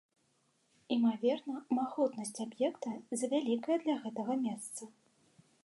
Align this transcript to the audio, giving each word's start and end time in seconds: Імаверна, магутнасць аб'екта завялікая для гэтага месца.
Імаверна, 0.95 1.57
магутнасць 1.79 2.41
аб'екта 2.45 2.95
завялікая 3.23 3.77
для 3.85 3.95
гэтага 4.07 4.39
месца. 4.47 4.91